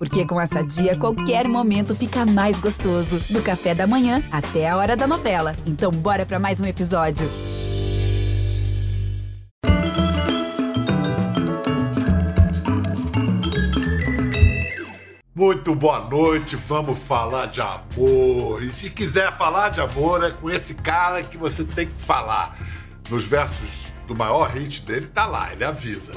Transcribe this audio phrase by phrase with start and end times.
[0.00, 3.20] Porque com essa dia, qualquer momento fica mais gostoso.
[3.28, 5.54] Do café da manhã até a hora da novela.
[5.66, 7.28] Então, bora para mais um episódio.
[15.34, 18.62] Muito boa noite, vamos falar de amor.
[18.62, 22.56] E se quiser falar de amor, é com esse cara que você tem que falar.
[23.10, 26.12] Nos versos do maior hit dele, tá lá, ele avisa.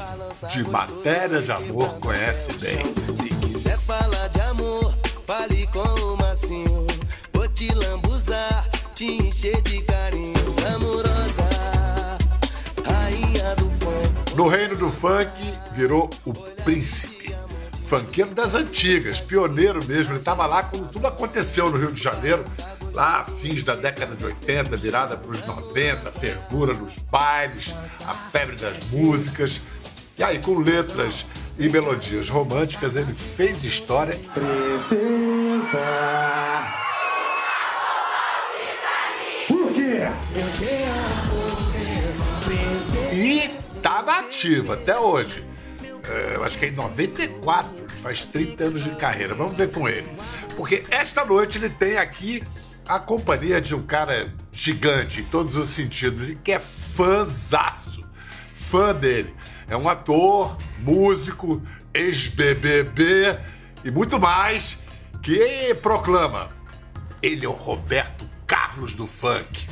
[0.51, 2.83] De matéria de amor, conhece bem.
[3.15, 4.97] Se quiser falar de amor,
[5.27, 6.87] fale com o Massinho.
[7.31, 10.33] Vou te lambuzar, te encher de carinho.
[10.73, 11.47] Amorosa,
[12.83, 14.35] rainha do funk.
[14.35, 15.29] No reino do funk,
[15.73, 17.35] virou o príncipe.
[17.85, 20.13] Funkeiro das antigas, pioneiro mesmo.
[20.13, 22.43] Ele estava lá quando tudo aconteceu no Rio de Janeiro,
[22.93, 27.73] lá fins da década de 80, virada para os 90, fervura nos bailes,
[28.07, 29.61] a febre das músicas.
[30.17, 31.25] E aí, com letras
[31.57, 34.17] e melodias românticas, ele fez história
[43.11, 43.49] e
[43.81, 45.43] tá nativa até hoje.
[46.07, 49.33] É, eu acho que é em 94, ele faz 30 anos de carreira.
[49.33, 50.07] Vamos ver com ele.
[50.55, 52.43] Porque esta noite ele tem aqui
[52.87, 58.03] a companhia de um cara gigante em todos os sentidos e que é fãzaço.
[58.53, 59.33] Fã dele.
[59.67, 61.61] É um ator, músico,
[61.93, 63.39] ex-BBB
[63.83, 64.79] e muito mais
[65.21, 66.49] que proclama:
[67.21, 69.67] ele é o Roberto Carlos do funk.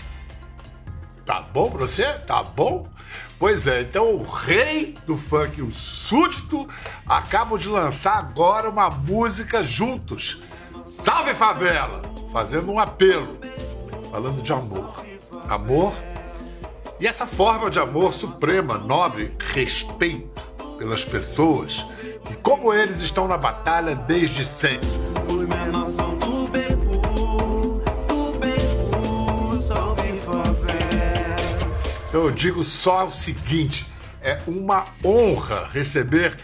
[1.26, 2.06] Tá bom pra você?
[2.20, 2.90] Tá bom?
[3.38, 6.70] Pois é, então o rei do funk, o súdito,
[7.08, 10.42] acabam de lançar agora uma música juntos.
[10.86, 12.21] Salve favela!
[12.32, 13.38] Fazendo um apelo,
[14.12, 15.06] falando de amor.
[15.50, 15.94] Amor
[17.02, 20.40] e essa forma de amor suprema, nobre, respeito
[20.78, 21.84] pelas pessoas
[22.28, 24.88] que, como eles, estão na batalha desde sempre.
[32.08, 33.92] Então eu digo só o seguinte:
[34.22, 36.38] é uma honra receber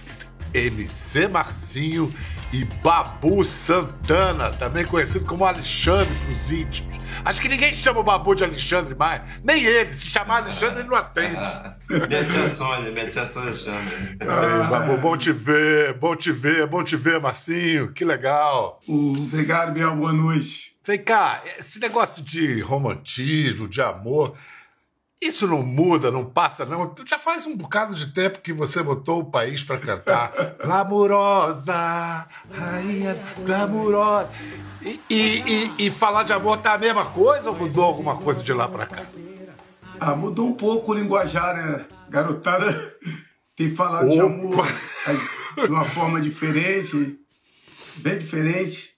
[0.56, 2.12] MC Marcinho
[2.52, 6.98] e Babu Santana, também conhecido como Alexandre pros íntimos.
[7.26, 9.92] Acho que ninguém chama o Babu de Alexandre mais, nem ele.
[9.92, 11.36] Se chamar Alexandre, ele não atende.
[11.90, 13.80] Minha tia Sônia, minha tia Sônia chama.
[13.80, 18.82] Aí, Babu, bom te ver, bom te ver, bom te ver, Marcinho, que legal.
[18.88, 19.96] Obrigado, Biel.
[19.96, 20.76] Boa noite.
[20.86, 24.38] Vem cá, esse negócio de romantismo, de amor,
[25.22, 26.94] isso não muda, não passa, não.
[27.06, 30.32] Já faz um bocado de tempo que você botou o país pra cantar.
[30.64, 34.30] Glamurosa, rainha glamurosa.
[34.82, 35.16] E, e,
[35.80, 38.68] e- e falar de amor tá a mesma coisa ou mudou alguma coisa de lá
[38.68, 39.04] pra cá?
[40.00, 41.86] Ah, mudou um pouco o linguajar, né?
[42.10, 42.96] Garotada
[43.56, 44.34] tem falado de Opa!
[44.34, 44.68] amor
[45.56, 47.18] de uma forma diferente,
[47.96, 48.92] bem diferente,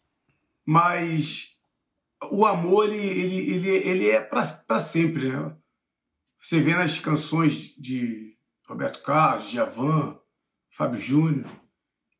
[0.66, 1.52] mas
[2.30, 5.54] o amor, ele, ele, ele, ele é para sempre, né?
[6.40, 10.18] Você vê nas canções de Roberto Carlos, Djavan,
[10.72, 11.50] Fábio Júnior,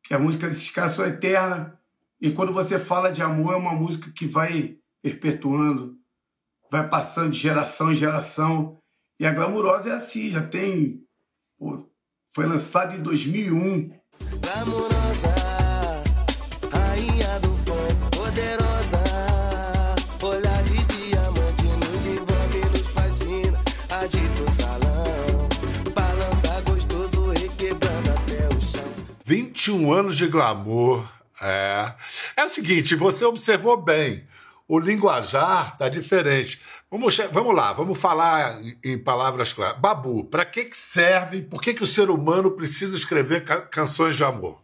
[0.04, 1.80] que a música desses caras são eterna.
[2.20, 5.98] E quando você fala de amor, é uma música que vai perpetuando,
[6.70, 8.78] vai passando de geração em geração.
[9.20, 11.06] E a Glamurosa é assim, já tem.
[11.58, 11.90] pô,
[12.34, 13.92] foi lançada em 2001.
[14.42, 15.49] Glamourosa,
[29.70, 31.06] 21 anos de glamour.
[31.42, 31.94] É.
[32.36, 34.24] É o seguinte, você observou bem.
[34.68, 36.60] O linguajar tá diferente.
[36.92, 39.80] Vamos, vamos lá, vamos falar em, palavras claras.
[39.80, 41.42] Babu, para que, que servem?
[41.44, 44.60] Por que, que o ser humano precisa escrever ca- canções de amor?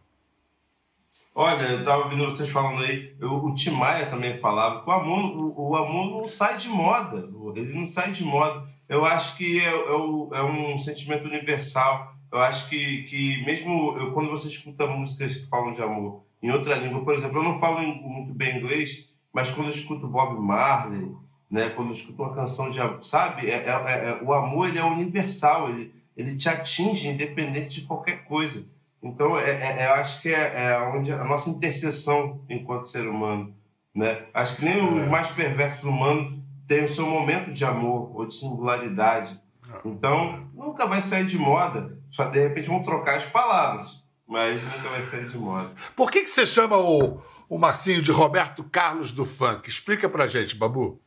[1.34, 4.92] Olha, eu tava ouvindo vocês falando aí, eu- o Tim Maia também falava que o
[4.92, 8.64] amor, o, o amor não sai de moda, ele não sai de moda.
[8.88, 12.14] Eu acho que é, é é um sentimento universal.
[12.32, 16.50] Eu acho que, que mesmo eu, quando você escuta músicas que falam de amor em
[16.50, 20.38] outra língua, por exemplo, eu não falo muito bem inglês, mas quando eu escuto Bob
[20.40, 21.10] Marley,
[21.50, 24.78] né, quando eu escuto uma canção de amor, sabe, é, é- é- o amor ele
[24.78, 28.68] é universal, ele, ele te atinge independente de qualquer coisa.
[29.02, 33.06] Então, é, é- é- eu acho que é, é onde a nossa interseção enquanto ser
[33.06, 33.54] humano.
[33.94, 34.26] Né?
[34.34, 36.36] Acho que nem os mais perversos humanos
[36.66, 39.40] têm o seu momento de amor ou de singularidade.
[39.84, 41.96] Então, nunca vai sair de moda.
[42.10, 45.70] Só de repente vão trocar as palavras, mas nunca vai sair de moda.
[45.94, 49.68] Por que, que você chama o, o Marcinho de Roberto Carlos do funk?
[49.68, 51.00] Explica pra gente, Babu.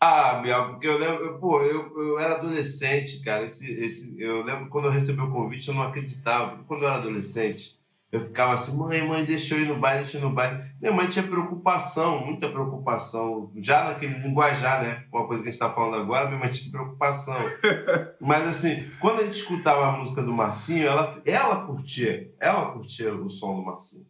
[0.00, 3.44] Ah, Biel, porque eu lembro, eu- pô, eu, eu era adolescente, cara.
[3.44, 6.58] Esse, esse, eu lembro quando eu recebi o convite, eu não acreditava.
[6.66, 7.78] Quando eu era adolescente,
[8.12, 10.62] Eu ficava assim, mãe, mãe, deixa eu ir no baile, deixa eu ir no baile.
[10.78, 13.50] Minha mãe tinha preocupação, muita preocupação.
[13.56, 15.06] Já naquele linguajar, né?
[15.10, 17.38] Uma coisa que a gente está falando agora, minha mãe tinha preocupação.
[18.20, 23.14] Mas assim, quando a gente escutava a música do Marcinho, ela, ela curtia, ela curtia
[23.14, 24.06] o som do Marcinho.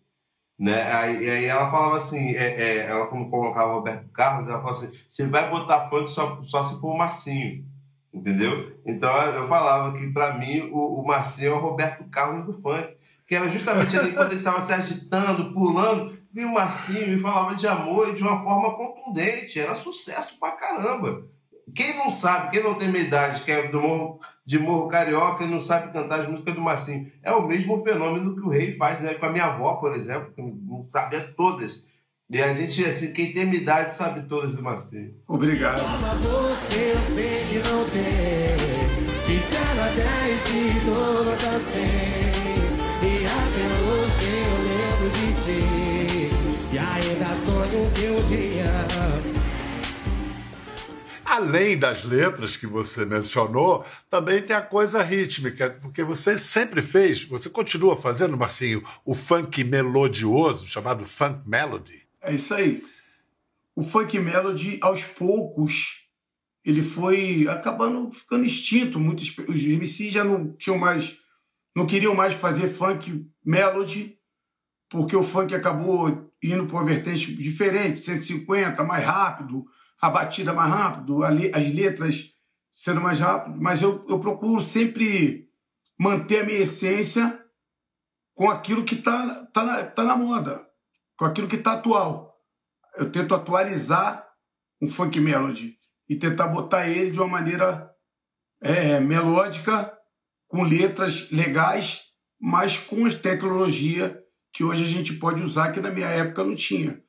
[0.58, 0.82] Né?
[0.92, 4.78] Aí, aí ela falava assim, é, é, ela quando colocava o Roberto Carlos, ela falava
[4.78, 7.64] assim, você vai botar funk só, só se for o Marcinho.
[8.12, 8.78] Entendeu?
[8.84, 12.94] Então eu falava que para mim o, o Marcinho é o Roberto Carlos do funk
[13.32, 17.54] que era justamente ali quando ele estava se agitando, pulando, viu o Marcinho e falava
[17.54, 19.58] de amor e de uma forma contundente.
[19.58, 21.24] Era sucesso pra caramba.
[21.74, 25.44] Quem não sabe, quem não tem minha idade, que é do morro, de Morro Carioca
[25.44, 28.76] e não sabe cantar as músicas do Marcinho, é o mesmo fenômeno que o rei
[28.76, 29.14] faz, né?
[29.14, 31.82] Com a minha avó, por exemplo, que não sabia todas.
[32.28, 35.14] E a gente, assim, quem tem minha idade sabe todas do Marcinho.
[35.26, 35.80] Obrigado.
[36.20, 38.56] Você, eu sei que não tem.
[39.24, 41.58] De 0 a 10, de todo até
[42.26, 42.31] 100.
[45.44, 46.74] Ti.
[46.74, 49.32] E ainda sonho que um dia.
[51.24, 57.24] Além das letras que você mencionou, também tem a coisa rítmica, porque você sempre fez,
[57.24, 62.02] você continua fazendo, Marcinho, o funk melodioso, chamado funk melody.
[62.20, 62.82] É isso aí.
[63.74, 66.02] O funk melody, aos poucos,
[66.62, 69.00] ele foi acabando ficando extinto.
[69.00, 71.16] Muitos, os MCs já não tinham mais,
[71.74, 74.18] não queriam mais fazer funk melody,
[74.92, 79.64] porque o funk acabou indo para uma vertente diferente, 150, mais rápido,
[79.98, 82.34] a batida mais rápido, as letras
[82.70, 83.58] sendo mais rápido.
[83.58, 85.48] Mas eu, eu procuro sempre
[85.98, 87.42] manter a minha essência
[88.34, 90.60] com aquilo que está tá na, tá na moda,
[91.16, 92.36] com aquilo que está atual.
[92.94, 94.28] Eu tento atualizar
[94.78, 97.90] um funk melody e tentar botar ele de uma maneira
[98.60, 99.96] é, melódica,
[100.48, 102.02] com letras legais,
[102.38, 104.21] mas com tecnologia
[104.52, 107.02] que hoje a gente pode usar, que na minha época não tinha.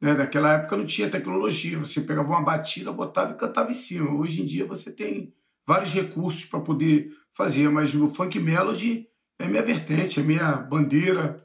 [0.00, 0.14] Né?
[0.14, 4.10] Naquela época não tinha tecnologia, você pegava uma batida, botava e cantava em cima.
[4.14, 5.34] Hoje em dia você tem
[5.66, 9.08] vários recursos para poder fazer, mas o funk melody
[9.38, 11.44] é minha vertente, é minha bandeira,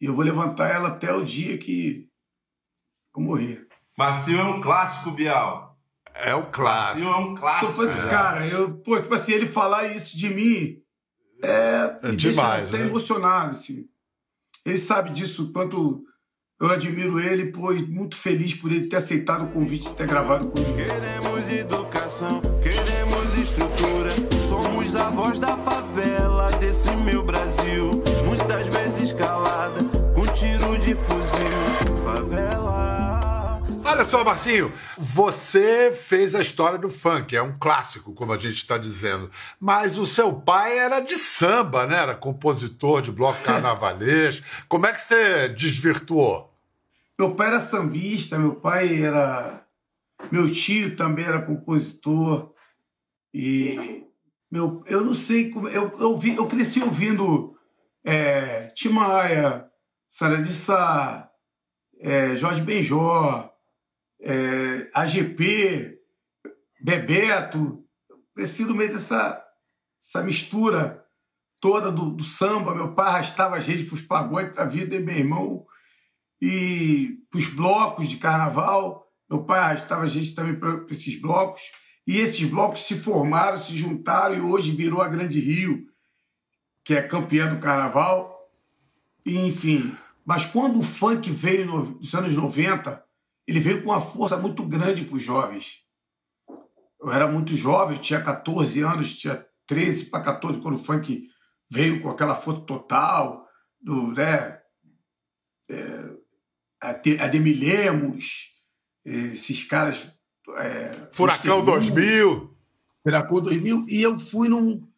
[0.00, 2.08] e eu vou levantar ela até o dia que
[3.14, 3.66] eu morrer.
[3.96, 5.78] Marcinho é um clássico, Bial.
[6.14, 7.08] É o Marcinho clássico.
[7.08, 7.86] é um clássico.
[7.86, 8.08] já.
[8.08, 10.82] cara, eu, pô, tipo assim, ele falar isso de mim
[11.42, 12.86] é, É demais, deixa até né?
[12.86, 13.88] emocionado, assim.
[14.66, 16.02] Ele sabe disso, quanto
[16.60, 20.48] eu admiro ele, e muito feliz por ele ter aceitado o convite de ter gravado
[20.48, 20.74] comigo.
[20.74, 24.10] Queremos educação, queremos estrutura.
[24.40, 28.02] Somos a voz da favela desse meu Brasil.
[34.06, 38.78] Só, Marcinho, você fez a história do funk, é um clássico, como a gente está
[38.78, 39.30] dizendo.
[39.60, 41.96] Mas o seu pai era de samba, né?
[41.96, 44.42] Era compositor de bloco carnavalês.
[44.68, 46.52] Como é que você desvirtuou?
[47.18, 49.64] Meu pai era sambista, meu pai era.
[50.30, 52.52] Meu tio também era compositor.
[53.34, 54.04] E
[54.50, 55.68] meu, eu não sei como.
[55.68, 57.56] Eu, eu, vi, eu cresci ouvindo
[58.04, 59.66] é, Tim Maia,
[60.08, 61.30] Sara de Sá,
[61.98, 63.50] é, Jorge Benjó,
[64.26, 65.98] é, AGP,
[66.80, 67.84] Bebeto.
[68.34, 69.42] Cresci no meio dessa
[70.02, 71.04] essa mistura
[71.60, 72.74] toda do, do samba.
[72.74, 75.66] Meu pai arrastava as redes para os pagodes da vida e meu irmão
[76.40, 79.06] e para os blocos de carnaval.
[79.30, 81.62] Meu pai arrastava a gente também para esses blocos.
[82.06, 85.86] E esses blocos se formaram, se juntaram e hoje virou a Grande Rio,
[86.84, 88.48] que é campeã do carnaval.
[89.24, 93.05] E, enfim, mas quando o funk veio no- nos anos 90,
[93.46, 95.80] ele veio com uma força muito grande para os jovens.
[97.00, 101.28] Eu era muito jovem, tinha 14 anos, tinha 13 para 14 quando o funk
[101.70, 103.46] veio com aquela força total,
[103.80, 104.60] do, né,
[106.80, 108.52] a Te- Ademir Lemos,
[109.04, 110.12] esses caras.
[110.58, 111.64] É, Furacão Mr.
[111.64, 112.56] Blue, 2000.
[113.02, 114.88] Furacão 2000, e eu fui num,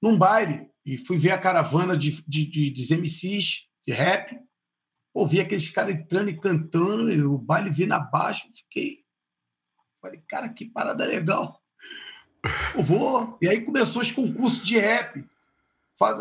[0.00, 4.38] num baile e fui ver a caravana de, de, de, dos MCs de rap.
[5.18, 9.04] Ouvi aqueles caras entrando e cantando, e o baile vindo abaixo, fiquei.
[10.00, 11.60] Falei, cara, que parada legal.
[12.72, 13.36] Eu vou.
[13.42, 15.24] E aí começou os concursos de rap.
[15.98, 16.20] Faz,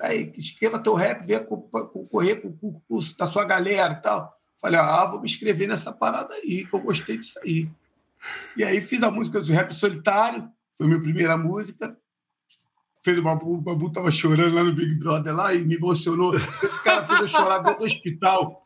[0.00, 4.34] aí, escreva teu rap, venha co- concorrer com o concurso da sua galera e tal.
[4.58, 7.70] Falei, ah, vou me inscrever nessa parada aí, que eu gostei disso aí.
[8.56, 11.94] E aí fiz a música do Rap Solitário, foi minha primeira música.
[13.02, 16.34] Fez uma o Babu tava chorando lá no Big Brother lá e me emocionou.
[16.62, 18.62] Esse cara fez eu chorar dentro do hospital.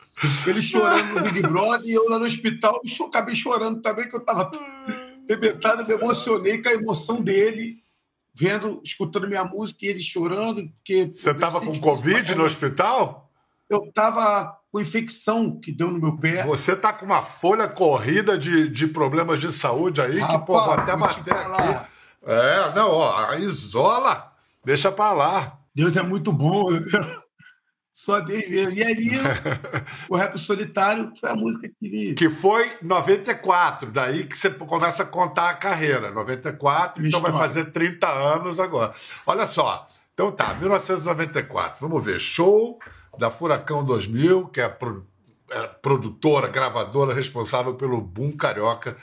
[0.47, 4.09] Ele chorando no Big Brother e eu lá no hospital e cho- acabei chorando também,
[4.09, 4.51] que eu tava
[5.29, 7.79] arrebentado, me emocionei com a emoção dele,
[8.35, 10.69] vendo, escutando minha música e ele chorando.
[10.79, 13.31] Porque Você estava com Covid no hospital?
[13.71, 16.45] eu tava com infecção que deu no meu pé.
[16.45, 20.73] Você tá com uma folha corrida de, de problemas de saúde aí, que, pô, vou
[20.73, 21.87] até bater aqui.
[22.25, 24.33] É, não, ó, isola,
[24.65, 25.59] deixa pra lá.
[25.75, 26.65] Deus é muito bom.
[27.93, 28.73] Só Deus mesmo.
[28.73, 29.11] E ali,
[30.09, 32.15] o Rap Solitário foi a música que.
[32.15, 36.11] Que foi 94, daí que você começa a contar a carreira.
[36.11, 38.93] 94, então vai fazer 30 anos agora.
[39.27, 42.19] Olha só, então tá, 1994, vamos ver.
[42.21, 42.79] Show
[43.19, 44.77] da Furacão 2000, que é
[45.53, 48.97] é a produtora, gravadora responsável pelo boom carioca,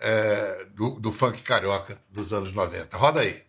[0.00, 2.96] é, do, do funk carioca dos anos 90.
[2.96, 3.42] Roda aí.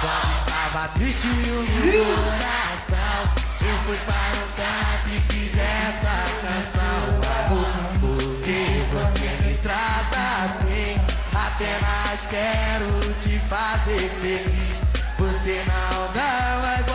[0.00, 3.22] Quando estava triste o meu coração
[3.60, 7.02] Eu fui para o canto e fiz essa canção
[7.46, 7.66] Amor,
[8.00, 8.60] por que
[8.92, 11.00] você me trata assim?
[11.34, 14.80] Apenas quero te fazer feliz
[15.18, 16.87] Você não dá mais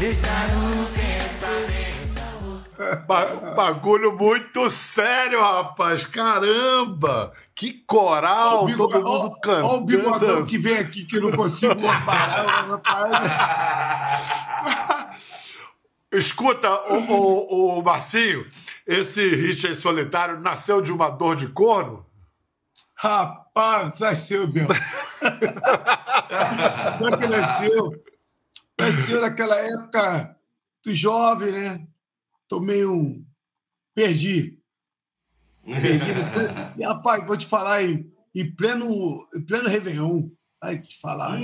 [0.00, 1.86] Está no pensamento
[3.06, 6.04] Ba- bagulho muito sério, rapaz.
[6.04, 7.32] Caramba!
[7.54, 10.46] Que coral, Ó bigo- todo mundo ó- ó o bigodão cantando.
[10.46, 11.74] que vem aqui que não consigo
[12.04, 12.66] parar.
[16.12, 18.44] Escuta, o, o, o Marcinho,
[18.86, 22.04] esse hit aí solitário nasceu de uma dor de corno?
[22.98, 24.68] Rapaz, nasceu mesmo.
[26.98, 27.92] Como é que nasceu?
[28.78, 30.36] Nasceu naquela época
[30.84, 31.86] do jovem, né?
[32.48, 33.24] Tomei um.
[33.94, 34.58] Perdi.
[35.64, 36.10] Perdi.
[36.78, 40.28] E, rapaz, vou te falar, em, em pleno, em pleno Réveillon.
[40.62, 41.38] Ai, te falar.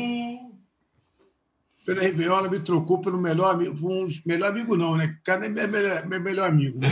[1.84, 3.76] Pleno Réveillon, ela me trocou pelo melhor amigo.
[3.76, 5.16] por uns melhor amigo, não, né?
[5.20, 6.78] O cara é meu melhor, meu melhor amigo.
[6.78, 6.88] né?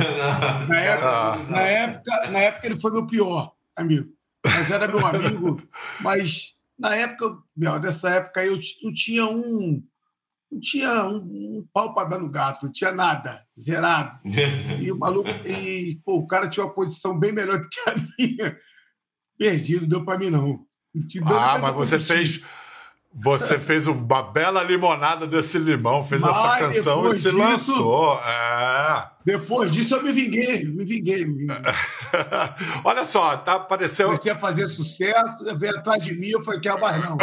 [0.69, 4.11] Na época, na, época, na época ele foi meu pior amigo.
[4.45, 5.63] Mas era meu amigo.
[6.01, 9.85] Mas na época, Bel, dessa época eu não tinha um.
[10.51, 14.19] Não tinha um, um pau para dar no gato, não tinha nada, zerado.
[14.81, 15.29] E o maluco.
[15.47, 18.59] E, pô, o cara tinha uma posição bem melhor do que a minha.
[19.39, 20.67] Perdido, deu para mim, não.
[20.93, 21.07] Não
[21.39, 22.41] Ah, mas você fez.
[23.13, 28.21] Você fez uma bela limonada desse limão, fez essa Mas canção e se disso- lançou.
[28.21, 29.11] É.
[29.25, 31.25] Depois disso, eu me vinguei, me vinguei.
[31.27, 31.57] Me vinguei.
[32.85, 34.07] Olha só, tá apareceu.
[34.07, 37.19] Comecei a fazer sucesso, veio atrás de mim, eu falei, quer mais não.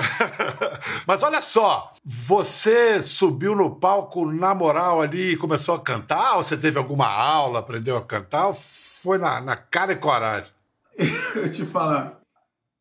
[1.08, 6.36] Mas olha só, você subiu no palco na moral ali e começou a cantar?
[6.36, 8.48] Ou você teve alguma aula, aprendeu a cantar?
[8.48, 10.52] Ou foi na, na cara e coragem?
[11.36, 12.18] eu te falar.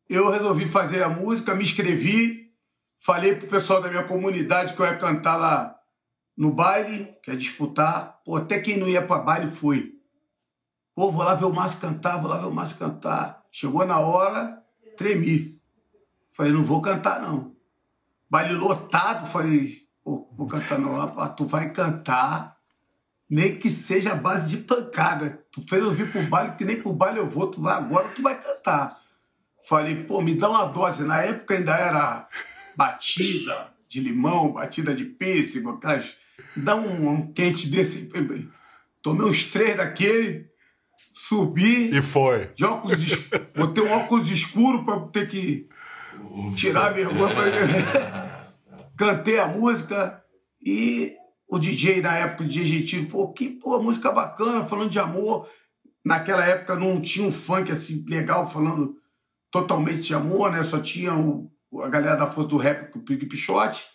[0.09, 2.46] Eu resolvi fazer a música, me inscrevi,
[2.97, 5.75] falei pro pessoal da minha comunidade que eu ia cantar lá
[6.37, 8.19] no baile, que ia disputar.
[8.23, 9.93] Pô, até quem não ia pra baile foi.
[10.93, 13.43] Pô, vou lá ver o Márcio cantar, vou lá ver o Márcio cantar.
[13.51, 14.63] Chegou na hora,
[14.97, 15.59] tremi.
[16.31, 17.55] Falei, não vou cantar, não.
[18.29, 20.97] Baile lotado, falei, pô, vou cantar não.
[20.97, 22.57] Rapaz, tu vai cantar,
[23.29, 25.43] nem que seja a base de pancada.
[25.51, 28.09] Tu fez eu vir pro baile, que nem pro baile eu vou, tu vai agora,
[28.09, 28.99] tu vai cantar.
[29.67, 31.03] Falei, pô, me dá uma dose.
[31.03, 32.27] Na época ainda era
[32.77, 36.15] batida de limão, batida de pêssego, aquelas.
[36.55, 38.47] Dá um, um quente desse aí.
[39.01, 40.45] Tomei uns três daquele,
[41.11, 42.47] subi, E foi.
[42.55, 45.67] de óculos es- botei um óculos escuro para ter que
[46.55, 47.33] tirar a vergonha.
[47.33, 48.47] Pra...
[48.97, 50.21] Cantei a música
[50.61, 51.13] e
[51.49, 55.47] o DJ na época, o DJ Gentil, pô, que pô, música bacana, falando de amor.
[56.03, 58.95] Naquela época não tinha um funk assim legal falando
[59.51, 60.63] totalmente de amor, né?
[60.63, 61.51] Só tinha o,
[61.83, 63.85] a galera da força do rap com o Pig Pichote.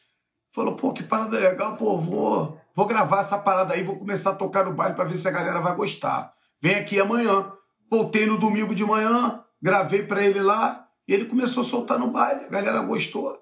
[0.50, 4.34] Falou, pô, que parada legal, pô, vou, vou gravar essa parada aí, vou começar a
[4.34, 6.32] tocar no baile para ver se a galera vai gostar.
[6.60, 7.52] Vem aqui amanhã.
[7.90, 12.10] Voltei no domingo de manhã, gravei para ele lá, e ele começou a soltar no
[12.10, 13.38] baile, a galera gostou.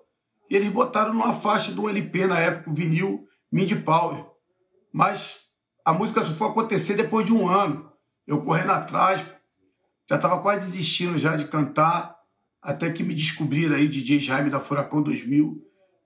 [0.50, 4.26] E eles botaram numa faixa do LP na época, o vinil Mid Power.
[4.92, 5.42] Mas
[5.84, 7.92] a música só foi acontecer depois de um ano.
[8.26, 9.24] Eu correndo atrás,
[10.08, 12.16] já estava quase desistindo já de cantar,
[12.62, 15.60] até que me descobriram aí, DJ Jaime da Furacão 2000,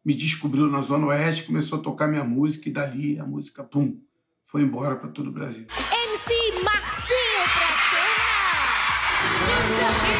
[0.04, 3.98] me descobriu na Zona Oeste, começou a tocar minha música, e dali a música, pum,
[4.42, 5.66] foi embora para todo o Brasil.
[6.08, 6.32] MC
[6.62, 7.74] Marcinho pra
[9.44, 10.14] Xuxa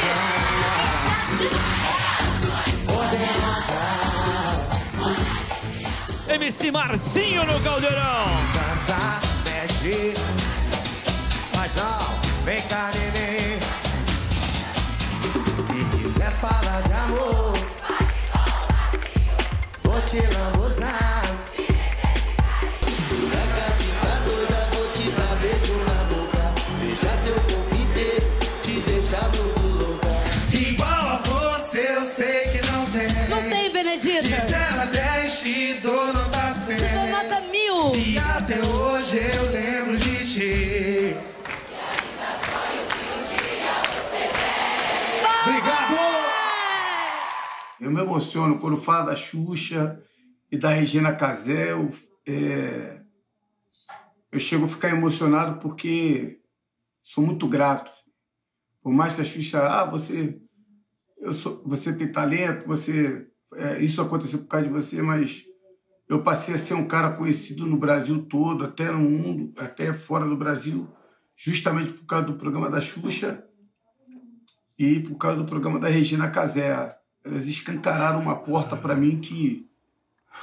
[6.27, 8.25] MC Marcinho no Caldeirão.
[8.53, 10.15] dança, mexe.
[11.55, 13.54] Mas não, vem cá, neném.
[16.25, 17.53] Se quiser falar de amor,
[19.83, 19.85] lambuzar.
[19.85, 21.44] Doida, vou te dar
[48.05, 50.01] emociono quando falo da Xuxa
[50.51, 51.73] e da Regina Casé.
[51.73, 51.91] Eu,
[52.27, 53.01] é,
[54.31, 56.41] eu chego a ficar emocionado porque
[57.03, 57.91] sou muito grato.
[58.83, 60.41] Por mais que a Xuxa, ah, você,
[61.19, 65.45] eu sou, você tem talento, você, é, isso aconteceu por causa de você, mas
[66.09, 70.27] eu passei a ser um cara conhecido no Brasil todo, até no mundo, até fora
[70.27, 70.89] do Brasil,
[71.35, 73.45] justamente por causa do programa da Xuxa
[74.79, 76.95] e por causa do programa da Regina Casé.
[77.25, 79.69] Elas escancararam uma porta para mim que.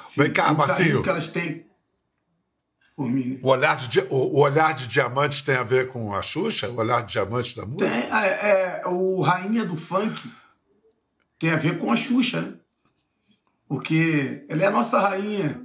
[0.06, 1.04] assim, Vem cá, Marcinho.
[1.04, 1.66] que elas têm
[2.96, 3.26] por mim.
[3.26, 3.40] né?
[3.42, 6.70] O olhar, de, o, olhar de diamante tem a ver com a Xuxa?
[6.70, 7.90] O olhar de diamante da música?
[7.90, 10.22] Tem, é, é, o Rainha do Funk
[11.40, 12.54] tem a ver com a Xuxa, né?
[13.68, 15.62] Porque ela é a nossa rainha.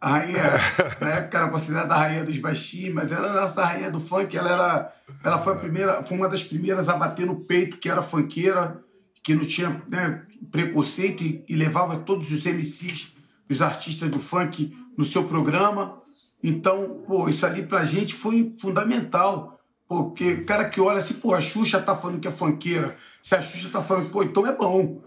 [0.00, 0.42] A rainha,
[1.00, 4.00] na época era considerada a rainha dos baixinhos, mas ela era a nossa rainha do
[4.00, 4.36] funk.
[4.36, 7.88] Ela, era, ela foi, a primeira, foi uma das primeiras a bater no peito, que
[7.90, 8.82] era funkeira,
[9.24, 13.08] que não tinha né, preconceito e, e levava todos os MCs,
[13.50, 15.98] os artistas do funk, no seu programa.
[16.42, 19.58] Então, pô, isso ali pra gente foi fundamental.
[19.88, 22.96] Porque o cara que olha assim, pô, a Xuxa tá falando que é funkeira.
[23.22, 25.02] Se a Xuxa tá falando, pô, então é bom.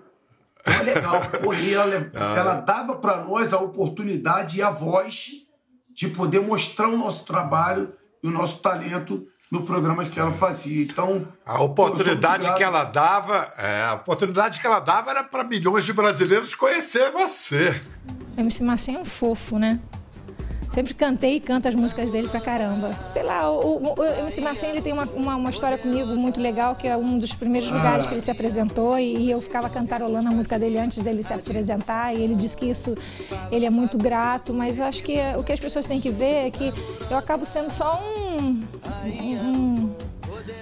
[0.61, 1.21] Então é legal.
[1.41, 5.45] Pô, ela, ela dava para nós a oportunidade e a voz
[5.93, 7.93] de poder mostrar o nosso trabalho
[8.23, 10.83] e o nosso talento no programa que ela fazia.
[10.83, 15.85] Então, A oportunidade que ela dava, é, a oportunidade que ela dava era para milhões
[15.85, 17.79] de brasileiros conhecer você.
[18.37, 19.79] MC Marcinho é um fofo, né?
[20.69, 22.93] Sempre cantei e canto as músicas dele pra caramba.
[23.13, 26.41] Sei lá, o, o- o MC Marcinho ele tem uma, uma, uma história comigo muito
[26.41, 29.69] legal, que é um dos primeiros lugares que ele se apresentou e, e eu ficava
[29.69, 32.95] cantarolando a música dele antes dele se apresentar e ele disse que isso,
[33.49, 36.47] ele é muito grato, mas eu acho que o que as pessoas têm que ver
[36.47, 36.73] é que
[37.09, 38.61] eu acabo sendo só um-
[39.11, 39.95] um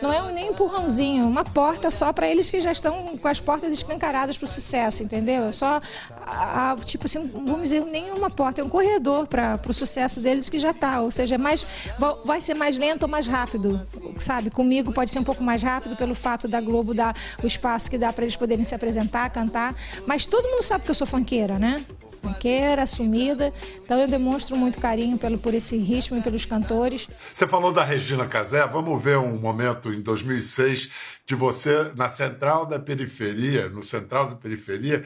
[0.02, 3.40] não é nem um empurrãozinho, uma porta só para eles que já estão com as
[3.40, 5.46] portas escancaradas para o sucesso, entendeu?
[5.46, 5.82] É só,
[6.26, 10.20] a- a- tipo assim, vamos dizer, nem uma porta, é um corredor para o sucesso
[10.20, 11.02] deles que já está.
[11.02, 11.66] Ou seja, é mais,
[11.98, 13.82] va- vai ser mais lento ou mais rápido,
[14.18, 14.50] sabe?
[14.50, 17.98] Comigo pode ser um pouco mais rápido pelo fato da Globo dar o espaço que
[17.98, 19.76] dá para eles poderem se apresentar, cantar.
[20.06, 21.84] Mas todo mundo sabe que eu sou fanqueira, né?
[22.26, 23.54] Fanqueira, assumida.
[23.84, 27.08] Então eu demonstro muito carinho pelo, por esse ritmo e pelos cantores.
[27.34, 30.90] Você falou da Regina Casé, vamos ver um momento em 2006
[31.26, 35.04] de você na Central da Periferia, no Central da Periferia,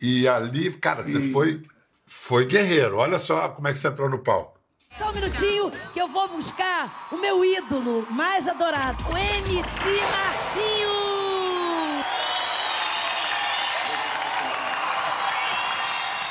[0.00, 1.62] e ali, cara, você foi,
[2.06, 2.96] foi guerreiro.
[2.96, 4.58] Olha só como é que você entrou no palco.
[4.98, 9.70] Só um minutinho que eu vou buscar o meu ídolo mais adorado, o MC
[10.10, 10.99] Marcinho.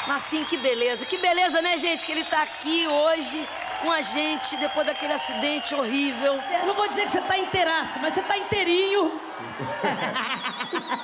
[0.10, 2.04] Marcinho, que beleza, que beleza, né, gente?
[2.04, 3.48] Que ele tá aqui hoje
[3.80, 6.34] com a gente depois daquele acidente horrível.
[6.52, 9.22] Eu não vou dizer que você tá inteiraço, mas você tá inteirinho.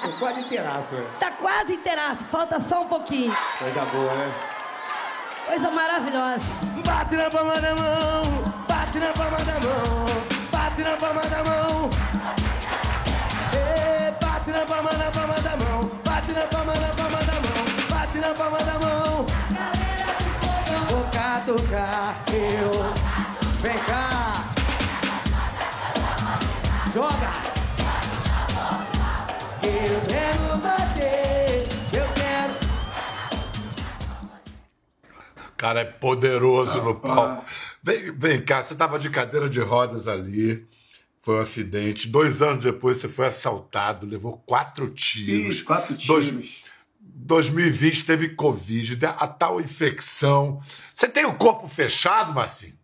[0.01, 1.03] Tô quase inteiraço, é.
[1.19, 3.31] Tá quase inteiraço, falta só um pouquinho.
[3.59, 4.33] Coisa boa, né?
[5.45, 6.45] Coisa maravilhosa.
[6.83, 8.23] Bate na palma da mão,
[8.67, 10.05] bate na palma da mão,
[10.51, 11.89] bate na palma da mão.
[13.53, 17.74] Ê, bate na palma da palma da mão, bate na palma da palma da mão,
[18.15, 19.25] bate na palma da mão.
[20.89, 22.71] Vou catucar, eu,
[23.62, 24.51] vem cá,
[26.93, 27.56] joga.
[29.63, 32.54] Eu quero bater, eu quero.
[35.47, 37.43] O cara é poderoso no palco.
[37.84, 40.67] Vem, vem cá, você estava de cadeira de rodas ali,
[41.21, 42.08] foi um acidente.
[42.08, 45.56] Dois anos depois você foi assaltado, levou quatro tiros.
[45.56, 46.63] Isso, quatro Dois- tiros.
[47.17, 50.60] 2020 teve Covid, a tal infecção.
[50.93, 52.78] Você tem o corpo fechado, Marcinho?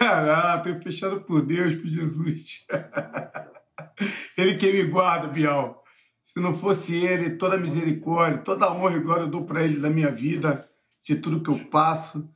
[0.00, 2.66] Ah, tô fechado por Deus, por Jesus.
[4.36, 5.84] Ele que me guarda, Bial.
[6.22, 9.62] Se não fosse ele, toda a misericórdia, toda a honra e glória eu dou para
[9.62, 10.68] ele da minha vida,
[11.02, 12.28] de tudo que eu passo.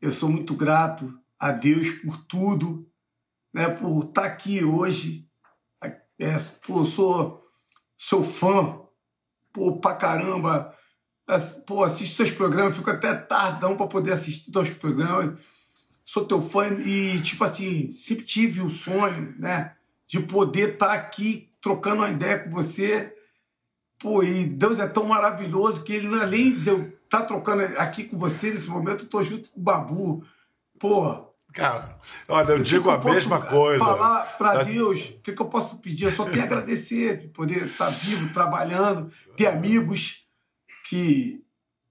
[0.00, 2.90] Eu sou muito grato a Deus por tudo,
[3.52, 5.28] né, por estar aqui hoje.
[6.18, 7.44] É, pô, sou,
[7.98, 8.80] sou fã,
[9.54, 10.74] pô, pra caramba.
[11.66, 15.38] Pô, assisto seus programas, fico até tardão para poder assistir teus programas
[16.04, 19.74] sou teu fã e, tipo assim, sempre tive o sonho, né,
[20.06, 23.16] de poder estar aqui trocando uma ideia com você.
[23.98, 28.18] Pô, e Deus é tão maravilhoso que ele, além de eu estar trocando aqui com
[28.18, 30.26] você nesse momento, eu tô junto com o Babu.
[30.78, 31.33] Pô.
[31.54, 33.78] Cara, olha, eu digo a eu mesma coisa.
[33.84, 36.04] Falar para Tá- Deus, o que, que eu posso pedir?
[36.06, 40.24] Eu só tenho a agradecer de poder estar vivo, trabalhando, ter amigos
[40.88, 41.40] que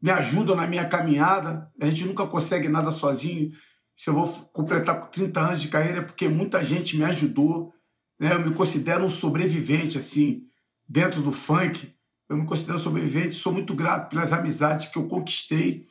[0.01, 1.71] me ajudam na minha caminhada.
[1.79, 3.53] A gente nunca consegue nada sozinho.
[3.95, 7.73] Se eu vou completar com 30 anos de carreira, é porque muita gente me ajudou.
[8.19, 8.33] Né?
[8.33, 10.43] Eu me considero um sobrevivente, assim.
[10.87, 11.93] dentro do funk.
[12.27, 15.87] Eu me considero sobrevivente, sou muito grato pelas amizades que eu conquistei,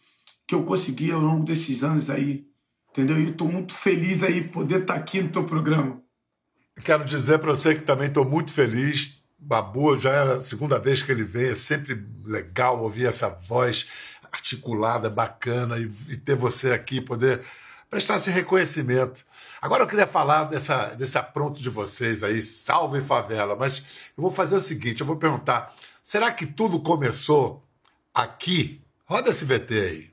[0.46, 2.46] que eu consegui ao longo desses anos aí.
[2.92, 3.18] Entendeu?
[3.18, 6.00] E estou muito feliz aí poder estar aqui no teu programa.
[6.84, 9.18] Quero dizer para você que também estou muito feliz.
[9.38, 13.88] Babu, já era a segunda vez que ele vem, é sempre legal ouvir essa voz
[14.30, 17.42] articulada, bacana, e, e ter você aqui, poder
[17.90, 19.24] prestar esse reconhecimento.
[19.60, 23.80] Agora eu queria falar dessa, desse apronto de vocês aí, salve favela, mas
[24.16, 27.62] eu vou fazer o seguinte, eu vou perguntar, será que tudo começou
[28.14, 28.80] aqui?
[29.04, 30.11] Roda esse VT aí.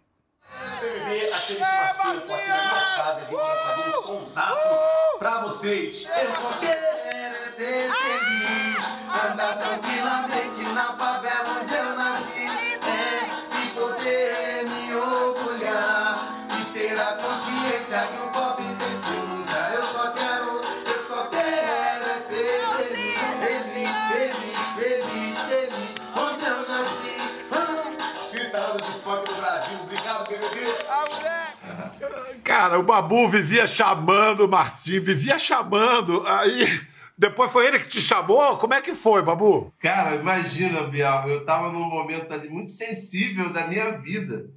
[32.59, 36.27] Cara, o Babu vivia chamando o Marcinho, vivia chamando.
[36.27, 36.81] Aí,
[37.17, 38.57] depois foi ele que te chamou?
[38.57, 39.73] Como é que foi, Babu?
[39.79, 44.51] Cara, imagina, Bial, eu tava num momento ali muito sensível da minha vida.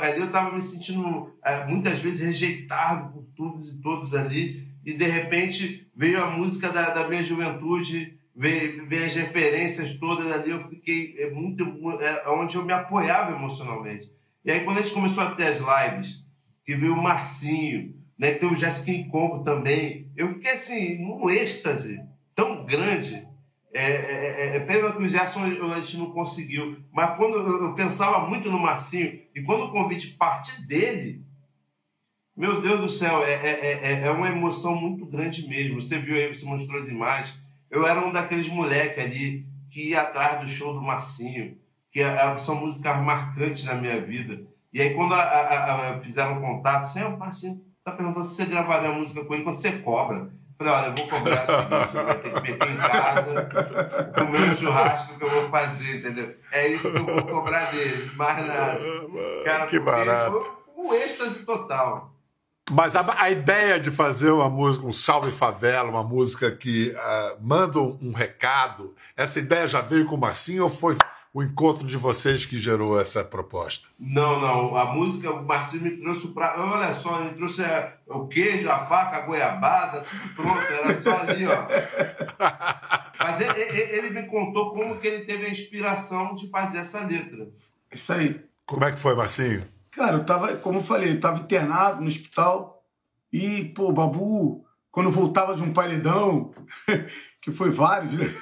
[0.00, 4.66] Ali eu tava me sentindo eh, muitas vezes rejeitado por todos e todos ali.
[4.82, 10.32] E de repente veio a música da, da minha juventude, veio, veio as referências todas
[10.32, 10.52] ali.
[10.52, 11.64] Eu fiquei é, muito.
[12.00, 14.10] É, onde eu me apoiava emocionalmente.
[14.42, 16.29] E aí, quando a gente começou a ter as lives,
[16.64, 21.30] que veio o Marcinho, né, tem o Jéssica em Combo também, eu fiquei assim, num
[21.30, 22.00] êxtase
[22.34, 23.26] tão grande.
[23.72, 26.76] É, é, é pena que o Gerson a gente não conseguiu.
[26.92, 31.24] Mas quando eu, pensava muito no Marcinho, e quando o convite partir dele,
[32.36, 35.80] meu Deus do céu, é, é, é, é uma emoção muito grande mesmo.
[35.80, 37.38] Você viu aí, você mostrou as imagens.
[37.70, 41.56] Eu era um daqueles moleques ali que ia atrás do show do Marcinho,
[41.92, 44.49] que é- são músicas marcantes na minha vida.
[44.72, 48.46] E aí, quando a, a, a, fizeram contato, assim, o Marcinho tá perguntando se você
[48.46, 50.18] gravaria a música com ele, quando você cobra.
[50.18, 53.50] Eu falei, olha, eu vou cobrar o seguinte, eu vou ter que meter em casa,
[54.14, 56.34] comer um churrasco que eu vou fazer, entendeu?
[56.52, 58.80] É isso que eu vou cobrar dele, mais nada.
[59.44, 60.60] Cara, Que barato.
[60.74, 62.14] Foi, um êxtase total.
[62.70, 67.36] Mas a, a ideia de fazer uma música, um Salve Favela, uma música que ah,
[67.40, 70.96] manda um, um recado, essa ideia já veio com o Marcinho ou foi
[71.32, 73.86] o encontro de vocês que gerou essa proposta?
[73.98, 74.76] Não, não.
[74.76, 76.54] A música, o Marcinho me trouxe pra.
[76.58, 80.58] Olha só, ele trouxe é, o queijo, a faca, a goiabada, tudo pronto.
[80.60, 81.66] Era só ali, ó.
[83.18, 87.04] Mas ele, ele- ele me contou como que ele teve a inspiração de fazer essa
[87.06, 87.48] letra.
[87.92, 88.40] Isso aí.
[88.66, 89.66] Como é que foi, Marcinho?
[89.90, 92.84] Cara, eu tava, como eu falei, eu tava internado no hospital
[93.32, 96.52] e, pô, Babu, quando eu voltava de um paredão,
[97.42, 98.32] que foi vários, né?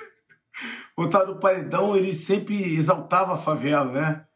[1.06, 4.26] Do paredão, ele sempre exaltava a favela, né?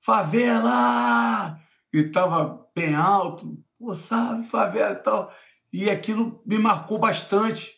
[0.00, 1.60] Favela!
[1.92, 5.34] Gritava bem alto, pô, sabe, favela e tal.
[5.72, 7.72] E aquilo me marcou bastante,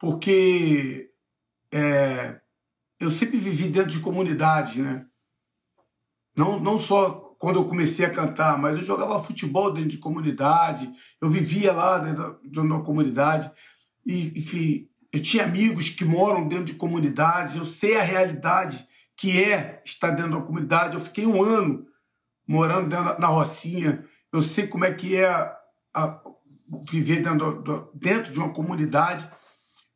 [0.00, 1.12] porque
[1.72, 2.40] é,
[2.98, 5.06] eu sempre vivi dentro de comunidades, né?
[6.36, 10.90] Não, não só quando eu comecei a cantar, mas eu jogava futebol dentro de comunidade,
[11.20, 13.48] eu vivia lá dentro da, dentro da comunidade,
[14.04, 19.42] e, enfim, eu tinha amigos que moram dentro de comunidades, eu sei a realidade que
[19.42, 20.94] é estar dentro da comunidade.
[20.94, 21.86] Eu fiquei um ano
[22.46, 25.56] morando dentro na Rocinha, eu sei como é que é a-
[25.94, 26.20] a-
[26.88, 29.28] viver dentro, dentro de uma comunidade.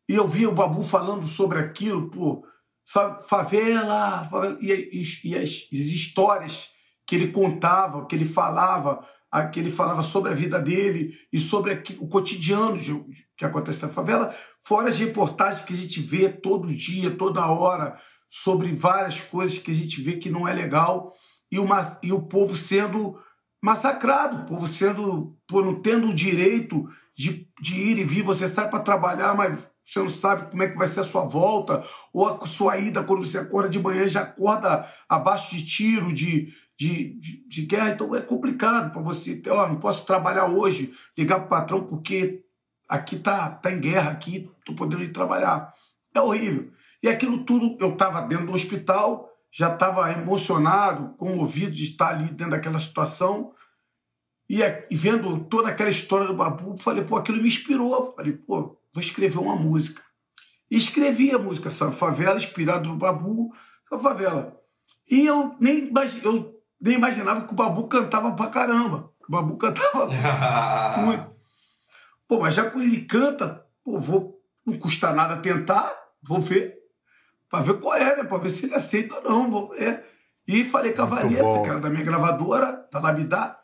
[0.08, 2.44] E eu via o Babu falando sobre aquilo, pô,
[2.84, 6.70] sabe, favela, favela e, e- e as, as histórias
[7.06, 9.06] que ele contava, que ele falava,
[9.50, 13.02] que ele falava sobre a vida dele e sobre o cotidiano de-
[13.36, 17.96] que acontece na favela, fora as reportagens que a gente vê todo dia, toda hora,
[18.28, 21.14] sobre várias coisas que a gente vê que não é legal
[21.50, 23.18] e, uma, e o povo sendo
[23.62, 28.22] massacrado, o povo sendo, pô, não tendo o direito de, de ir e vir.
[28.22, 31.24] Você sai para trabalhar, mas você não sabe como é que vai ser a sua
[31.24, 36.12] volta, ou a sua ida quando você acorda de manhã já acorda abaixo de tiro,
[36.12, 37.90] de, de, de, de guerra.
[37.90, 39.40] Então é complicado para você.
[39.48, 42.44] Ó, não posso trabalhar hoje, ligar para o patrão porque
[42.88, 45.72] aqui tá, tá em guerra, aqui tô podendo ir trabalhar.
[46.14, 46.70] É horrível.
[47.02, 52.24] E aquilo tudo, eu estava dentro do hospital, já estava emocionado, comovido de estar ali
[52.24, 53.52] dentro daquela situação.
[54.48, 58.12] E, a- e vendo toda aquela história do Babu, falei, pô, aquilo me inspirou.
[58.16, 60.02] Falei, pô, vou escrever uma música.
[60.70, 63.52] E escrevi a música, essa favela, inspirada no Babu,
[63.86, 64.58] essa favela.
[65.10, 65.92] E eu nem,
[66.22, 66.51] eu
[66.82, 69.10] nem imaginava que o Babu cantava pra caramba.
[69.28, 70.08] O Babu cantava
[71.00, 71.30] muito.
[72.26, 76.74] Pô, mas já que ele canta, pô, vou, não custa nada tentar, vou ver.
[77.48, 78.24] pra ver qual é, né?
[78.24, 79.50] Pra ver se ele aceita ou não.
[79.50, 80.04] Vou ver.
[80.46, 81.62] E falei com a Vanessa, bom.
[81.62, 83.60] que era da minha gravadora, da Labidá,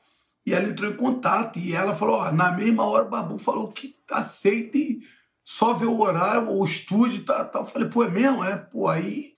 [0.47, 1.59] e ela entrou em contato.
[1.59, 5.01] E ela falou: ó, na mesma hora o Babu falou que aceita e
[5.43, 7.63] só vê o horário, o estúdio e tal, tal.
[7.63, 8.45] Eu falei, pô, é mesmo?
[8.45, 9.33] É, pô, aí.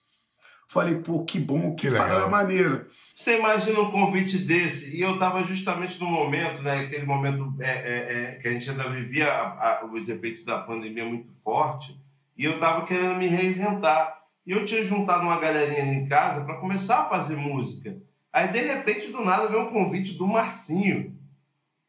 [0.73, 2.07] Falei, pô, que bom, que, Que legal.
[2.07, 2.87] parada maneira.
[3.13, 7.71] Você imagina um convite desse, e eu estava justamente no momento, né, aquele momento é,
[7.71, 12.01] é, é, que a gente ainda vivia a- a- os efeitos da pandemia muito forte,
[12.39, 14.17] e eu estava querendo me reinventar.
[14.47, 17.97] E eu tinha juntado uma galerinha ali em casa para começar a fazer música.
[18.33, 21.19] Aí, de repente, do nada, veio um convite do Marcinho.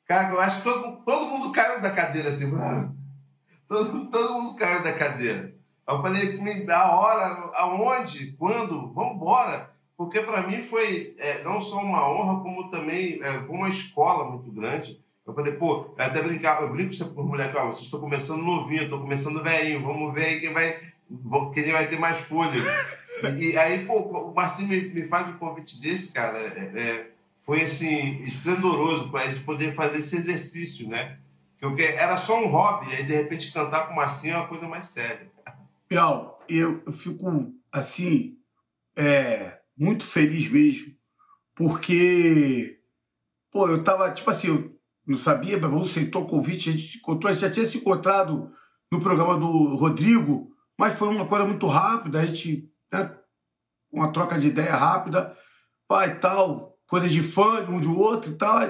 [0.08, 2.52] Cara, eu acho que todo, todo mundo caiu da cadeira assim.
[3.68, 5.56] Todo, todo mundo caiu da cadeira.
[5.92, 9.72] Eu falei, "Me- a hora, aonde, quando, vamos embora.
[9.98, 14.30] Porque para mim foi é, não só uma honra, como também é, foi uma escola
[14.32, 15.00] muito grande.
[15.28, 18.90] Eu falei, pô, eu até brincar, eu brinco com os moleques, vocês estão começando novinho,
[18.90, 20.80] tô começando velhinho, vamos ver aí quem vai,
[21.54, 22.66] quem vai ter mais fôlego.
[23.38, 27.62] E aí, pô, o Marcinho me, me faz um convite desse, cara, é, é, foi
[27.62, 31.18] assim, esplendoroso para a gente poder fazer esse exercício, né?
[31.60, 34.68] Que- era só um hobby, aí de repente cantar com o Marcinho é uma coisa
[34.68, 35.30] mais séria.
[35.92, 38.38] Piau, eu, eu fico, assim,
[38.96, 40.96] é, muito feliz mesmo,
[41.54, 42.80] porque,
[43.52, 46.94] pô, eu tava, tipo assim, eu não sabia, mas você aceitou o convite, a gente
[46.94, 48.54] se encontrou, a gente já tinha se encontrado
[48.90, 53.14] no programa do Rodrigo, mas foi uma coisa muito rápida, a gente, né,
[53.92, 55.38] uma troca de ideia rápida,
[55.90, 58.62] pai, tal, coisa de fã de um de outro e tal,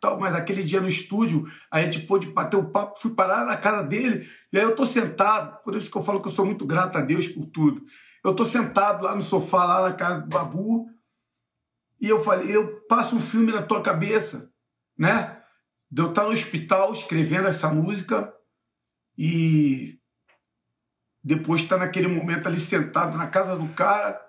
[0.00, 3.56] tal, mas aquele dia no estúdio, a gente pôde bater o papo, fui parar na
[3.56, 6.46] casa dele, e aí eu tô sentado, por isso que eu falo que eu sou
[6.46, 7.82] muito grato a Deus por tudo.
[8.24, 10.86] Eu tô sentado lá no sofá, lá na casa do Babu,
[12.00, 14.50] e eu falei, eu passo um filme na tua cabeça,
[14.96, 15.42] né?
[15.90, 18.32] De eu estar no hospital escrevendo essa música
[19.16, 19.98] e
[21.22, 24.20] depois estar naquele momento ali sentado na casa do cara,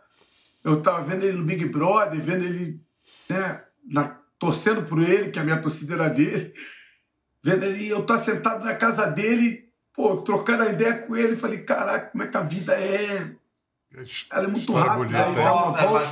[0.64, 2.82] eu tava vendo ele no Big Brother, vendo ele,
[3.30, 6.54] né, na- torcendo por ele, que a minha torcida era dele,
[7.44, 11.60] vendo ele, eu tô sentado na casa dele, pô, trocando a ideia com ele, falei,
[11.64, 13.36] caraca, como é que a vida é?
[14.32, 15.36] Ela é muito rápida, aí hein?
[15.36, 16.06] dá uma Volta,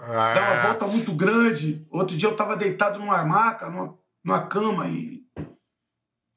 [0.00, 0.62] dá uma É.
[0.62, 1.84] volta muito grande.
[1.90, 5.16] Outro dia eu tava deitado numa maca, numa, numa cama e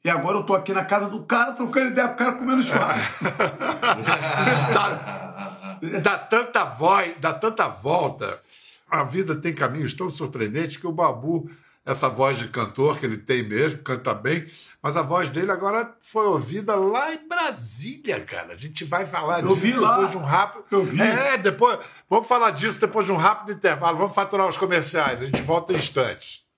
[0.04, 2.64] e agora eu tô aqui na casa do cara, trocando ideia com o cara comendo
[2.64, 3.26] churrasco.
[4.74, 8.42] dá, dá tanta voz, dá tanta volta.
[8.90, 11.50] A vida tem caminhos tão surpreendentes que o Babu,
[11.86, 14.48] essa voz de cantor que ele tem mesmo, canta bem,
[14.82, 18.54] mas a voz dele agora foi ouvida lá em Brasília, cara.
[18.54, 20.66] A gente vai falar Eu disso depois de um rápido.
[20.72, 21.02] Eu vi.
[21.02, 21.80] É, depois.
[22.10, 23.98] Vamos falar disso depois de um rápido intervalo.
[23.98, 25.22] Vamos faturar os comerciais.
[25.22, 26.49] A gente volta em instantes.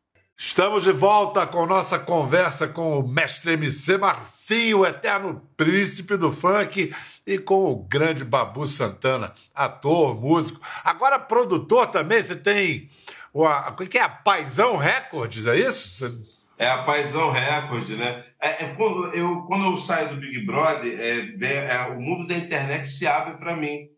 [0.44, 6.32] Estamos de volta com nossa conversa com o mestre MC Marcinho, o eterno príncipe do
[6.32, 6.92] funk,
[7.28, 10.60] e com o grande Babu Santana, ator, músico.
[10.84, 12.90] Agora, produtor também, você tem.
[13.32, 13.46] O,
[13.88, 16.20] que é a Paisão Records, é isso?
[16.58, 18.26] É a Paisão Record, né?
[18.42, 22.36] É, é quando, eu, quando eu saio do Big Brother, é, é, o mundo da
[22.36, 23.92] internet se abre para mim.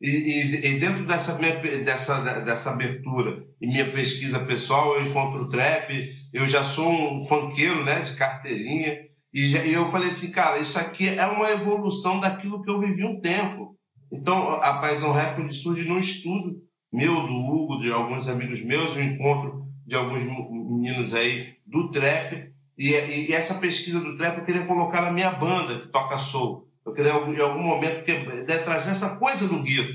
[0.00, 5.48] E, e- e dentro dessa, minha, dessa, dessa abertura e minha pesquisa pessoal, eu encontro
[5.48, 8.98] trap, eu já sou um funkeiro né, de carteirinha,
[9.32, 12.80] e, já- e eu falei assim, cara, isso aqui é uma evolução daquilo que eu
[12.80, 13.76] vivi um tempo.
[14.12, 19.00] Então, a Paisão Record surge num estudo meu, do Hugo, de alguns amigos meus, um
[19.02, 22.52] encontro de alguns meninos aí do trap.
[22.78, 26.68] E- e essa pesquisa do trap eu queria colocar na minha banda, que toca soul.
[26.84, 29.92] Eu queria, em algum momento, que, né, trazer essa coisa do gueto.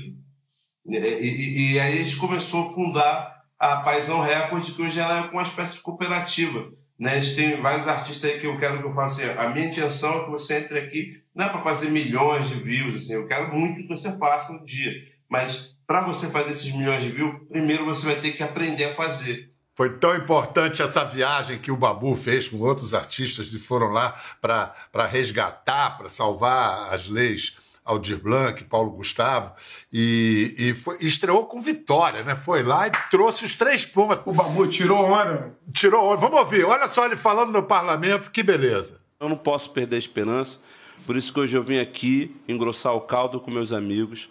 [0.86, 5.18] E, e- e aí a gente começou a fundar a Paisão Record, que hoje ela
[5.18, 6.72] é uma espécie de cooperativa.
[6.98, 7.14] Né?
[7.14, 9.66] A gente tem vários artistas aí que eu quero que eu faça assim, a minha
[9.66, 13.26] intenção é que você entre aqui, não é para fazer milhões de views, assim, eu
[13.26, 14.92] quero muito que você faça um dia.
[15.28, 18.94] Mas para você fazer esses milhões de views, primeiro você vai ter que aprender a
[18.94, 19.49] fazer.
[19.80, 24.14] Foi tão importante essa viagem que o Babu fez com outros artistas e foram lá
[24.38, 29.54] para resgatar, para salvar as leis Aldir Blanc, Paulo Gustavo,
[29.90, 32.36] e, e foi- estreou com vitória, né?
[32.36, 34.18] Foi lá e trouxe os três pumas.
[34.26, 35.54] O Babu tirou onda.
[35.72, 36.16] Tirou onda.
[36.18, 36.62] Vamos ouvir.
[36.66, 39.00] Olha só ele falando no parlamento, que beleza.
[39.18, 40.58] Eu não posso perder a esperança,
[41.06, 44.28] por isso que hoje eu vim aqui engrossar o caldo com meus amigos,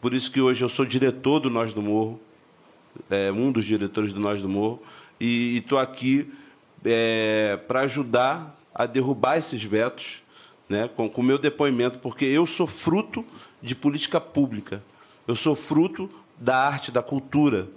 [0.00, 2.20] por isso que hoje eu sou diretor do Nós do Morro,
[3.10, 4.82] é, um dos diretores do Nós do Morro,
[5.20, 6.30] e estou aqui
[7.66, 10.22] para ajudar a derrubar esses vetos
[10.68, 13.24] né, com o meu depoimento, porque eu sou fruto
[13.62, 14.82] de política pública,
[15.26, 16.08] eu sou fruto
[16.38, 17.68] da arte, da cultura,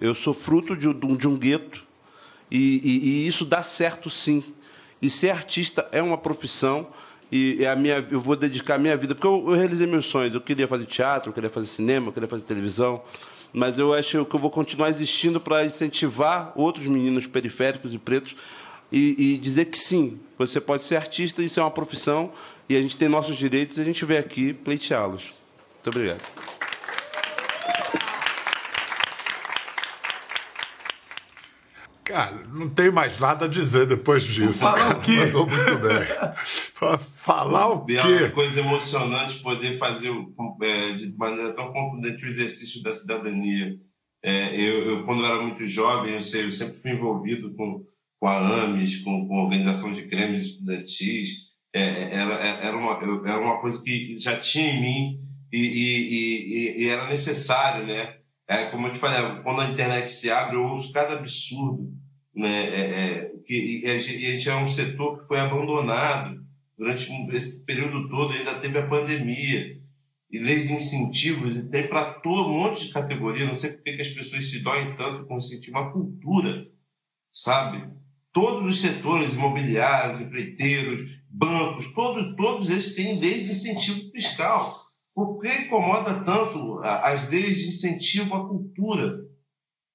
[0.00, 1.82] eu sou fruto de, de um gueto,
[2.50, 4.42] e, e- e isso dá certo sim.
[5.00, 6.88] E ser artista é uma profissão
[7.32, 10.04] E, e a minha, eu vou dedicar a minha vida, porque eu, eu realizei meus
[10.06, 10.34] sonhos.
[10.34, 13.02] Eu queria fazer teatro, eu queria fazer cinema, eu queria fazer televisão.
[13.52, 18.36] Mas eu acho que eu vou continuar existindo para incentivar outros meninos periféricos e pretos
[18.92, 22.32] e, e dizer que sim, você pode ser artista, isso é uma profissão,
[22.68, 25.34] e a gente tem nossos direitos e a gente veio aqui pleiteá-los.
[25.74, 26.59] Muito obrigado.
[32.10, 34.60] Cara, não tenho mais nada a dizer depois disso.
[34.60, 35.16] Falar o quê?
[35.16, 36.04] Mandou muito bem.
[36.74, 38.28] Fa- Falar o É uma quê?
[38.30, 40.10] coisa emocionante poder fazer
[40.62, 43.76] é, de maneira tão contundente o exercício da cidadania.
[44.22, 47.84] É, eu, eu, quando eu era muito jovem, eu, sei, eu sempre fui envolvido com,
[48.18, 51.28] com a AMES, com, com a organização de grêmios estudantis.
[51.72, 55.20] É, é, era, é- era, uma, era uma coisa que já tinha em mim
[55.52, 58.16] e, e- e- e- e era necessário, né?
[58.48, 61.92] É, como eu te falei, quando a internet se abre, eu ouço cada absurdo.
[62.34, 62.64] Né?
[62.64, 66.40] É, é, que, e, a gente, é um setor que foi abandonado
[66.76, 69.78] durante esse período todo, ainda teve a pandemia.
[70.30, 73.46] E lei de incentivos, e tem para todo um monte de categoria.
[73.46, 76.68] Não sei por que as pessoas se doem tanto com incentivo à cultura,
[77.32, 77.90] sabe?
[78.32, 84.72] Todos os setores, imobiliários, empreiteiros, bancos, todos, todos eles têm leis de incentivo fiscal.
[85.12, 89.18] Por que incomoda tanto as leis de incentivo à cultura?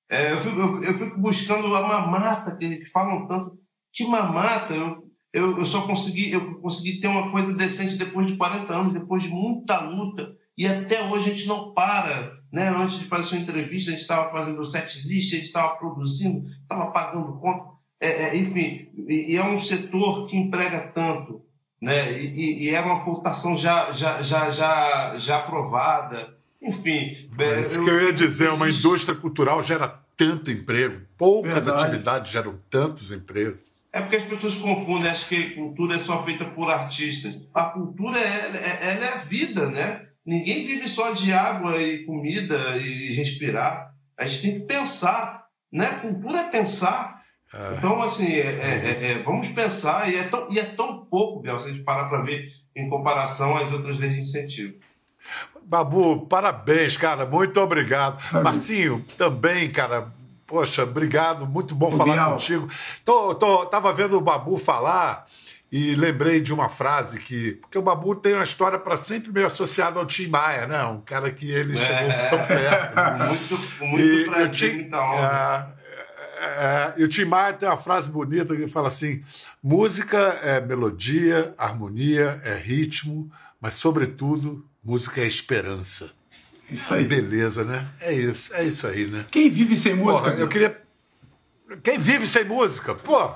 [0.10, 3.58] É, eu, fico, eu, eu fico buscando a mamata, que, que falam tanto.
[3.94, 4.74] Que mamata?
[4.74, 8.94] Eu, eu, eu só consegui, eu consegui ter uma coisa decente depois de 40 anos,
[8.94, 10.34] depois de muita luta.
[10.58, 12.34] E até hoje a gente não para.
[12.52, 12.70] Né?
[12.70, 16.46] Antes de fazer sua entrevista, a gente estava fazendo set list, a gente estava produzindo,
[16.48, 17.76] estava pagando conta.
[18.00, 21.42] É, é, enfim, e é um setor que emprega tanto.
[21.82, 22.18] Né?
[22.22, 26.35] E, e- e é uma votação já, já, já, já, já aprovada.
[26.66, 27.30] Enfim.
[27.38, 31.84] É isso que eu ia dizer, uma indústria cultural gera tanto emprego, poucas Verdade.
[31.86, 33.60] atividades geram tantos empregos.
[33.92, 37.38] É porque as pessoas confundem, acham que cultura é só feita por artistas.
[37.54, 40.02] A cultura é, é, ela é a vida, né?
[40.26, 43.94] Ninguém vive só de água e comida e respirar.
[44.18, 46.00] A gente tem que pensar, né?
[46.02, 47.16] Cultura é pensar.
[47.78, 50.12] Então, assim, é- é- é- é, vamos pensar.
[50.12, 52.90] E é, tão, e é tão pouco, Biel, se a gente parar para ver em
[52.90, 54.74] comparação às outras leis de incentivo.
[55.66, 57.26] Babu, parabéns, cara.
[57.26, 58.22] Muito obrigado.
[58.44, 60.14] Marcinho, também, cara.
[60.46, 61.48] Poxa, obrigado.
[61.48, 62.32] Muito bom Ô, falar Bial.
[62.34, 62.70] contigo.
[63.04, 65.26] Tô, tô, tava vendo o Babu falar
[65.72, 67.54] e lembrei de uma frase que.
[67.54, 70.84] Porque o Babu tem uma história para sempre meio associada ao Tim Maia, né?
[70.86, 72.96] Um cara que ele chegou tão perto.
[73.28, 75.76] Muito, muito E prazer, muita honra.
[76.38, 79.24] É, é, e o Tim Maia tem uma frase bonita que fala assim:
[79.64, 86.12] música é melodia, harmonia é ritmo, mas, sobretudo, música é esperança.
[86.70, 87.04] Isso aí.
[87.06, 87.88] Beleza, né?
[88.00, 89.26] É isso, é isso aí, né?
[89.32, 90.30] Quem vive sem música?
[90.30, 90.82] Porra, eu queria.
[91.84, 92.96] Quem vive sem música?
[92.96, 93.32] Pô!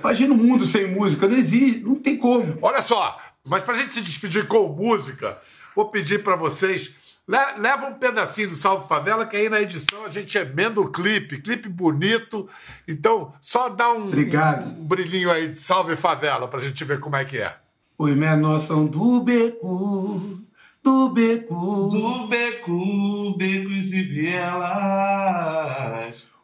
[0.00, 2.58] Imagina um mundo sem música, não existe, não tem como.
[2.62, 5.38] Olha só, mas pra gente se despedir com música,
[5.74, 6.92] vou pedir pra vocês.
[7.28, 10.90] le- Leva um pedacinho do Salve Favela, que aí na edição a gente emenda o
[10.90, 12.48] clipe, clipe bonito.
[12.86, 14.66] Então, só dá um, Obrigado.
[14.66, 17.56] um brilhinho aí de Salve Favela pra gente ver como é que é.
[17.98, 20.20] Os menores são do beco,
[20.84, 21.88] do beco.
[21.88, 25.46] Do beco, becos e vielas.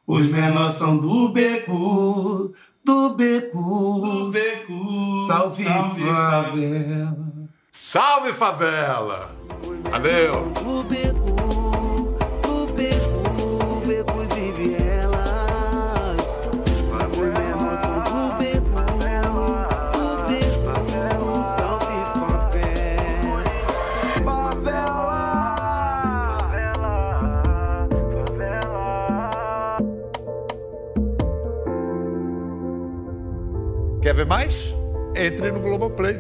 [0.07, 4.01] Os menores são do beco, do beco.
[4.01, 7.33] Do beco, Salve, salve favela.
[7.71, 9.37] Salve Favela!
[9.91, 11.52] Valeu!
[34.23, 34.75] Ver mais?
[35.17, 36.19] Entre no Globoplay.